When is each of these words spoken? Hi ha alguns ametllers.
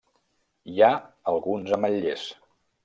Hi 0.75 0.81
ha 0.87 0.91
alguns 1.35 1.79
ametllers. 1.79 2.27